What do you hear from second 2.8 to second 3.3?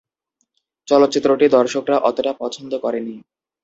করেনি।